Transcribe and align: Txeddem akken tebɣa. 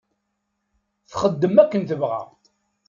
Txeddem 1.11 1.55
akken 1.63 1.81
tebɣa. 1.89 2.21